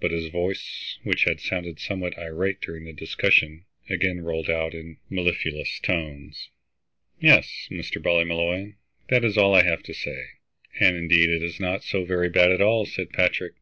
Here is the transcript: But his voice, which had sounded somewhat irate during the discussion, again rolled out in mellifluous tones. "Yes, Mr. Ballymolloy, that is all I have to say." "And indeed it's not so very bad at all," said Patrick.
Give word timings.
But 0.00 0.10
his 0.10 0.28
voice, 0.28 0.96
which 1.02 1.24
had 1.24 1.38
sounded 1.38 1.78
somewhat 1.78 2.16
irate 2.16 2.62
during 2.62 2.86
the 2.86 2.94
discussion, 2.94 3.66
again 3.90 4.22
rolled 4.22 4.48
out 4.48 4.72
in 4.72 4.96
mellifluous 5.10 5.78
tones. 5.80 6.48
"Yes, 7.20 7.68
Mr. 7.70 8.02
Ballymolloy, 8.02 8.76
that 9.10 9.22
is 9.22 9.36
all 9.36 9.54
I 9.54 9.64
have 9.64 9.82
to 9.82 9.92
say." 9.92 10.28
"And 10.80 10.96
indeed 10.96 11.28
it's 11.28 11.60
not 11.60 11.84
so 11.84 12.06
very 12.06 12.30
bad 12.30 12.50
at 12.52 12.62
all," 12.62 12.86
said 12.86 13.10
Patrick. 13.10 13.52